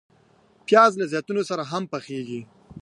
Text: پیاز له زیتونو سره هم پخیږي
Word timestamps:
پیاز 0.65 0.91
له 0.99 1.05
زیتونو 1.13 1.41
سره 1.49 1.63
هم 1.71 1.83
پخیږي 1.91 2.41